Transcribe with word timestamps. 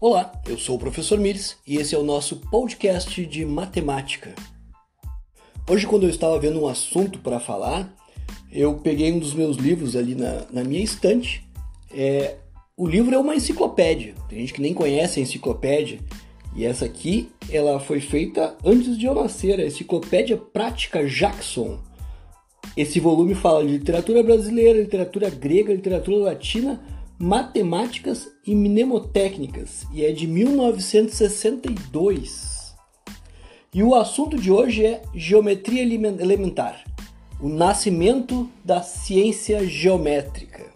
Olá, 0.00 0.30
eu 0.46 0.56
sou 0.56 0.76
o 0.76 0.78
professor 0.78 1.18
Mires 1.18 1.56
e 1.66 1.76
esse 1.76 1.92
é 1.92 1.98
o 1.98 2.04
nosso 2.04 2.36
podcast 2.36 3.26
de 3.26 3.44
matemática. 3.44 4.32
Hoje, 5.68 5.88
quando 5.88 6.04
eu 6.04 6.08
estava 6.08 6.38
vendo 6.38 6.62
um 6.62 6.68
assunto 6.68 7.18
para 7.18 7.40
falar, 7.40 7.92
eu 8.52 8.74
peguei 8.74 9.10
um 9.10 9.18
dos 9.18 9.34
meus 9.34 9.56
livros 9.56 9.96
ali 9.96 10.14
na, 10.14 10.46
na 10.52 10.62
minha 10.62 10.84
estante. 10.84 11.44
É, 11.92 12.36
o 12.76 12.86
livro 12.86 13.12
é 13.12 13.18
uma 13.18 13.34
enciclopédia, 13.34 14.14
tem 14.28 14.38
gente 14.38 14.52
que 14.52 14.62
nem 14.62 14.72
conhece 14.72 15.18
a 15.18 15.22
enciclopédia, 15.24 15.98
e 16.54 16.64
essa 16.64 16.84
aqui 16.84 17.32
ela 17.50 17.80
foi 17.80 17.98
feita 17.98 18.56
antes 18.64 18.96
de 18.96 19.04
eu 19.04 19.16
nascer, 19.16 19.58
a 19.58 19.66
Enciclopédia 19.66 20.36
Prática 20.36 21.04
Jackson. 21.08 21.76
Esse 22.76 23.00
volume 23.00 23.34
fala 23.34 23.66
de 23.66 23.72
literatura 23.72 24.22
brasileira, 24.22 24.80
literatura 24.80 25.28
grega, 25.28 25.74
literatura 25.74 26.18
latina 26.18 26.97
Matemáticas 27.18 28.28
e 28.46 28.54
Mnemotécnicas 28.54 29.86
e 29.92 30.04
é 30.04 30.12
de 30.12 30.26
1962. 30.26 32.58
E 33.74 33.82
o 33.82 33.94
assunto 33.94 34.38
de 34.38 34.52
hoje 34.52 34.86
é 34.86 35.02
Geometria 35.14 35.82
Elementar 35.82 36.84
o 37.40 37.48
nascimento 37.48 38.48
da 38.64 38.82
ciência 38.82 39.64
geométrica. 39.64 40.66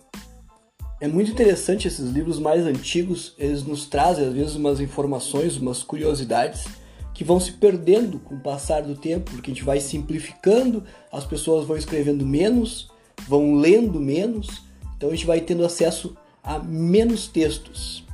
É 1.01 1.09
muito 1.09 1.33
interessante 1.33 1.89
esses 1.89 2.09
livros 2.11 2.39
mais 2.39 2.65
antigos, 2.65 3.35
eles 3.37 3.65
nos 3.65 3.87
trazem 3.87 4.27
às 4.27 4.33
vezes 4.33 4.55
umas 4.55 4.79
informações, 4.79 5.57
umas 5.57 5.83
curiosidades 5.83 6.65
que 7.13 7.25
vão 7.25 7.41
se 7.41 7.53
perdendo 7.53 8.21
com 8.21 8.37
o 8.37 8.41
passar 8.41 8.83
do 8.83 8.95
tempo, 8.95 9.33
porque 9.33 9.51
a 9.51 9.55
gente 9.55 9.65
vai 9.65 9.81
simplificando, 9.81 10.85
as 11.11 11.25
pessoas 11.25 11.67
vão 11.67 11.77
escrevendo 11.77 12.25
menos, 12.25 12.89
vão 13.29 13.57
lendo 13.57 13.99
menos, 13.99 14.63
então 14.97 15.11
a 15.11 15.13
gente 15.13 15.27
vai 15.27 15.41
tendo 15.41 15.65
acesso 15.65 16.17
a 16.43 16.59
menos 16.59 17.29
textos. 17.29 18.05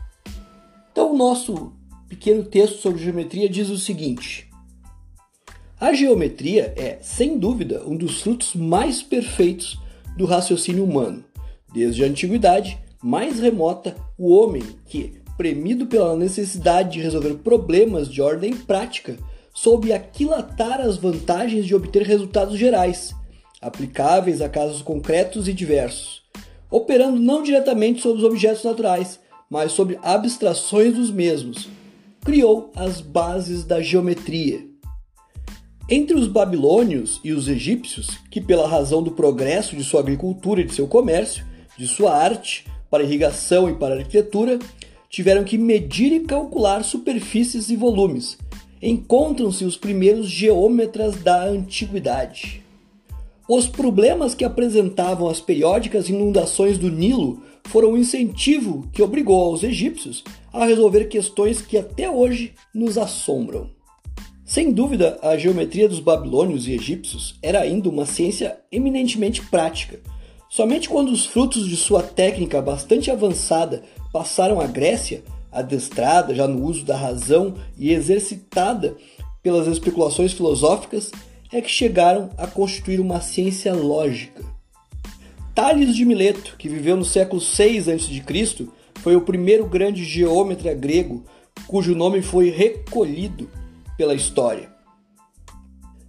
Então, 0.93 1.15
o 1.15 1.17
nosso 1.17 1.73
pequeno 2.09 2.45
texto 2.45 2.81
sobre 2.81 3.03
geometria 3.03 3.49
diz 3.49 3.71
o 3.71 3.79
seguinte: 3.79 4.49
A 5.81 5.93
geometria 5.93 6.75
é, 6.77 6.99
sem 7.01 7.39
dúvida, 7.39 7.83
um 7.87 7.97
dos 7.97 8.21
frutos 8.21 8.55
mais 8.55 9.03
perfeitos 9.03 9.79
do 10.17 10.27
raciocínio 10.27 10.85
humano. 10.85 11.25
Desde 11.73 12.05
a 12.05 12.07
antiguidade 12.07 12.79
mais 13.03 13.39
remota, 13.39 13.97
o 14.17 14.35
homem 14.35 14.63
que, 14.87 15.21
premido 15.37 15.87
pela 15.87 16.17
necessidade 16.17 16.95
de 16.95 17.01
resolver 17.01 17.35
problemas 17.37 18.11
de 18.11 18.21
ordem 18.21 18.57
prática, 18.57 19.17
soube 19.55 19.93
aquilatar 19.93 20.81
as 20.81 20.97
vantagens 20.97 21.65
de 21.65 21.75
obter 21.75 22.03
resultados 22.03 22.59
gerais, 22.59 23.15
aplicáveis 23.61 24.41
a 24.41 24.49
casos 24.49 24.83
concretos 24.83 25.47
e 25.47 25.53
diversos 25.53 26.19
operando 26.71 27.19
não 27.19 27.43
diretamente 27.43 28.01
sobre 28.01 28.19
os 28.19 28.25
objetos 28.25 28.65
naturais, 28.65 29.21
mas 29.51 29.73
sobre 29.73 29.99
abstrações 30.03 30.95
dos 30.95 31.11
mesmos. 31.11 31.69
Criou 32.25 32.71
as 32.77 33.01
bases 33.01 33.65
da 33.65 33.81
geometria. 33.81 34.67
Entre 35.91 36.15
os 36.15 36.27
babilônios 36.27 37.19
e 37.25 37.33
os 37.33 37.49
egípcios, 37.49 38.19
que 38.31 38.43
pela 38.43 38.69
razão 38.69 39.03
do 39.03 39.13
progresso 39.13 39.75
de 39.75 39.83
sua 39.83 40.01
agricultura 40.01 40.61
e 40.61 40.65
de 40.65 40.75
seu 40.75 40.87
comércio, 40.87 41.47
de 41.79 41.87
sua 41.87 42.15
arte 42.15 42.67
para 42.91 43.03
irrigação 43.03 43.71
e 43.71 43.75
para 43.75 43.95
arquitetura, 43.95 44.59
tiveram 45.09 45.45
que 45.45 45.57
medir 45.57 46.13
e 46.13 46.21
calcular 46.21 46.85
superfícies 46.85 47.71
e 47.71 47.77
volumes. 47.77 48.37
Encontram-se 48.83 49.65
os 49.65 49.77
primeiros 49.79 50.29
geômetras 50.29 51.17
da 51.23 51.45
antiguidade. 51.45 52.63
Os 53.49 53.67
problemas 53.67 54.35
que 54.35 54.45
apresentavam 54.45 55.27
as 55.27 55.41
periódicas 55.41 56.11
inundações 56.11 56.77
do 56.77 56.91
Nilo 56.91 57.43
foram 57.65 57.93
um 57.93 57.97
incentivo 57.97 58.87
que 58.93 59.03
obrigou 59.03 59.43
aos 59.43 59.63
egípcios 59.63 60.23
a 60.53 60.67
resolver 60.67 61.07
questões 61.07 61.63
que 61.63 61.79
até 61.79 62.11
hoje 62.11 62.53
nos 62.75 62.99
assombram. 62.99 63.71
Sem 64.45 64.71
dúvida, 64.71 65.19
a 65.23 65.35
geometria 65.39 65.89
dos 65.89 65.99
babilônios 65.99 66.69
e 66.69 66.73
egípcios 66.73 67.37
era 67.43 67.61
ainda 67.61 67.89
uma 67.89 68.05
ciência 68.05 68.59
eminentemente 68.71 69.41
prática. 69.47 69.99
Somente 70.51 70.87
quando 70.87 71.11
os 71.11 71.25
frutos 71.25 71.67
de 71.67 71.77
sua 71.77 72.03
técnica 72.03 72.61
bastante 72.61 73.11
avançada 73.11 73.83
passaram 74.13 74.61
à 74.61 74.67
Grécia, 74.67 75.23
adestrada 75.51 76.35
já 76.35 76.47
no 76.47 76.63
uso 76.67 76.85
da 76.85 76.99
razão 76.99 77.55
e 77.79 77.93
exercitada 77.93 78.95
pelas 79.43 79.67
especulações 79.67 80.35
filosóficas, 80.35 81.11
é 81.53 81.61
que 81.61 81.71
chegaram 81.71 82.31
a 82.37 82.47
constituir 82.47 83.01
uma 83.01 83.21
ciência 83.21 83.75
lógica. 83.75 84.45
Tales 85.55 85.95
de 85.97 86.05
Mileto, 86.05 86.57
que 86.57 86.69
viveu 86.69 86.97
no 86.97 87.05
século 87.05 87.41
6 87.41 87.89
a.C., 87.89 88.69
foi 88.97 89.17
o 89.17 89.23
primeiro 89.23 89.67
grande 89.67 90.05
geômetra 90.05 90.75
grego 90.75 91.25
cujo 91.67 91.95
nome 91.95 92.23
foi 92.23 92.51
recolhido 92.51 93.51
pela 93.97 94.15
história. 94.15 94.71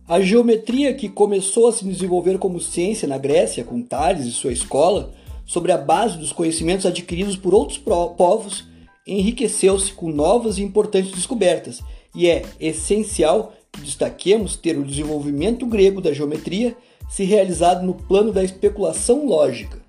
A 0.08 0.22
geometria 0.22 0.94
que 0.94 1.08
começou 1.08 1.68
a 1.68 1.72
se 1.72 1.86
desenvolver 1.86 2.38
como 2.38 2.60
ciência 2.60 3.08
na 3.08 3.18
Grécia 3.18 3.64
com 3.64 3.82
Tales 3.82 4.26
e 4.26 4.32
sua 4.32 4.52
escola, 4.52 5.14
sobre 5.46 5.72
a 5.72 5.78
base 5.78 6.18
dos 6.18 6.32
conhecimentos 6.32 6.86
adquiridos 6.86 7.36
por 7.36 7.54
outros 7.54 7.78
povos, 7.78 8.68
enriqueceu-se 9.06 9.92
com 9.92 10.12
novas 10.12 10.58
e 10.58 10.64
importantes 10.64 11.12
descobertas, 11.12 11.82
e 12.14 12.28
é 12.28 12.44
essencial 12.60 13.54
que 13.72 13.82
destaquemos 13.82 14.56
ter 14.56 14.78
o 14.78 14.84
desenvolvimento 14.84 15.66
grego 15.66 16.02
da 16.02 16.14
geometria 16.14 16.76
se 17.10 17.24
realizado 17.24 17.86
no 17.86 17.94
plano 17.94 18.32
da 18.32 18.44
especulação 18.44 19.26
lógica. 19.26 19.82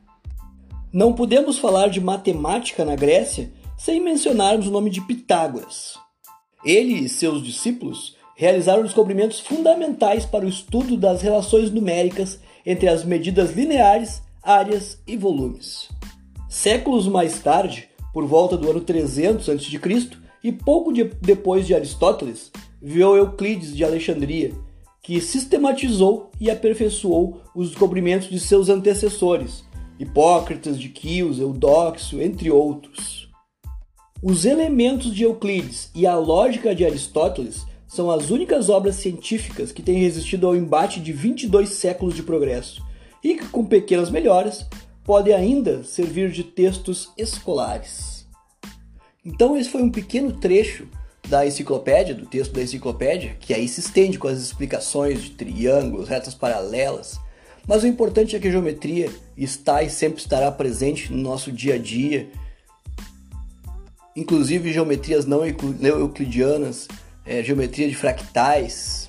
Não 0.93 1.13
podemos 1.13 1.59
falar 1.59 1.89
de 1.89 2.01
matemática 2.01 2.85
na 2.85 2.97
Grécia 2.97 3.53
sem 3.77 4.01
mencionarmos 4.01 4.67
o 4.67 4.71
nome 4.71 4.91
de 4.91 5.01
Pitágoras. 5.01 5.99
Ele 6.65 6.95
e 6.95 7.09
seus 7.09 7.43
discípulos 7.43 8.17
realizaram 8.37 8.83
descobrimentos 8.83 9.41
fundamentais 9.41 10.25
para 10.25 10.45
o 10.45 10.49
estudo 10.49 10.97
das 10.97 11.23
relações 11.23 11.71
numéricas 11.71 12.41
entre 12.65 12.89
as 12.89 13.05
medidas 13.05 13.53
lineares, 13.53 14.23
áreas 14.43 14.99
e 15.07 15.17
volumes. 15.17 15.89
Séculos 16.49 17.07
mais 17.07 17.39
tarde, 17.39 17.89
por 18.13 18.27
volta 18.27 18.57
do 18.57 18.71
ano 18.71 18.81
300 18.81 19.49
a.C., 19.49 20.11
e 20.43 20.51
pouco 20.51 20.93
de, 20.93 21.05
depois 21.05 21.67
de 21.67 21.75
Aristóteles, 21.75 22.51
viu 22.81 23.17
Euclides 23.17 23.77
de 23.77 23.85
Alexandria, 23.85 24.53
que 25.03 25.21
sistematizou 25.21 26.31
e 26.41 26.51
aperfeiçoou 26.51 27.41
os 27.55 27.71
descobrimentos 27.71 28.29
de 28.29 28.39
seus 28.39 28.69
antecessores, 28.69 29.65
Hipócrates 29.99 30.79
de 30.79 30.89
Quios, 30.89 31.39
Eudóxio, 31.39 32.23
entre 32.23 32.51
outros. 32.51 33.29
Os 34.23 34.45
elementos 34.45 35.15
de 35.15 35.25
Euclides 35.25 35.91
e 35.95 36.07
a 36.07 36.17
lógica 36.17 36.75
de 36.75 36.85
Aristóteles 36.85 37.67
são 37.89 38.11
as 38.11 38.31
únicas 38.31 38.69
obras 38.69 38.97
científicas 38.97 39.73
que 39.73 39.83
têm 39.83 39.99
resistido 39.99 40.47
ao 40.47 40.55
embate 40.55 41.01
de 41.01 41.13
22 41.13 41.71
séculos 41.71 42.15
de 42.15 42.23
progresso 42.23 42.83
e 43.23 43.35
que, 43.35 43.49
com 43.49 43.65
pequenas 43.65 44.11
melhoras, 44.11 44.67
podem 45.05 45.35
ainda 45.35 45.83
servir 45.83 46.31
de 46.31 46.45
textos 46.45 47.11
escolares. 47.17 48.27
Então, 49.25 49.57
esse 49.57 49.69
foi 49.69 49.83
um 49.83 49.91
pequeno 49.91 50.33
trecho 50.33 50.87
da 51.31 51.47
enciclopédia, 51.47 52.15
do 52.15 52.27
texto 52.27 52.53
da 52.53 52.63
enciclopédia, 52.63 53.37
que 53.39 53.55
aí 53.55 53.69
se 53.69 53.81
estende 53.81 54.19
com 54.19 54.27
as 54.27 54.39
explicações 54.39 55.23
de 55.23 55.31
triângulos, 55.31 56.09
retas 56.09 56.35
paralelas. 56.35 57.19
Mas 57.67 57.85
o 57.85 57.87
importante 57.87 58.35
é 58.35 58.39
que 58.41 58.49
a 58.49 58.51
geometria 58.51 59.09
está 59.37 59.83
e 59.83 59.89
sempre 59.89 60.21
estará 60.21 60.51
presente 60.51 61.13
no 61.13 61.23
nosso 61.23 61.53
dia 61.53 61.77
a 61.77 61.79
dia, 61.79 62.29
inclusive 64.17 64.73
geometrias 64.73 65.25
não 65.25 65.47
euclidianas, 65.47 66.89
é, 67.25 67.43
geometria 67.43 67.89
de 67.89 67.95
fractais. 67.95 69.09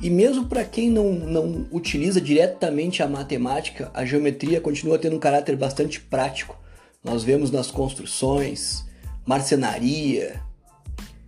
E 0.00 0.08
mesmo 0.08 0.46
para 0.46 0.64
quem 0.64 0.90
não, 0.90 1.12
não 1.12 1.66
utiliza 1.70 2.20
diretamente 2.20 3.02
a 3.02 3.08
matemática, 3.08 3.90
a 3.92 4.04
geometria 4.04 4.60
continua 4.60 4.98
tendo 4.98 5.16
um 5.16 5.20
caráter 5.20 5.54
bastante 5.54 6.00
prático. 6.00 6.58
Nós 7.02 7.22
vemos 7.22 7.50
nas 7.50 7.70
construções, 7.70 8.84
marcenaria, 9.26 10.40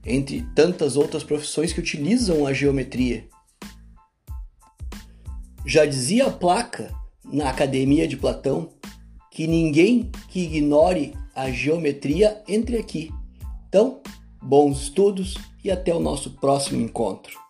entre 0.06 0.42
tantas 0.54 0.96
outras 0.96 1.24
profissões 1.24 1.72
que 1.72 1.80
utilizam 1.80 2.46
a 2.46 2.52
geometria. 2.52 3.26
Já 5.66 5.84
dizia 5.84 6.26
a 6.26 6.30
placa 6.30 6.94
na 7.24 7.50
Academia 7.50 8.06
de 8.06 8.16
Platão 8.16 8.70
que 9.32 9.46
ninguém 9.46 10.10
que 10.28 10.40
ignore 10.40 11.12
a 11.34 11.50
geometria 11.50 12.42
entre 12.48 12.78
aqui. 12.78 13.10
Então, 13.68 14.00
bons 14.40 14.82
estudos 14.82 15.34
e 15.62 15.70
até 15.70 15.92
o 15.94 16.00
nosso 16.00 16.30
próximo 16.30 16.80
encontro. 16.80 17.45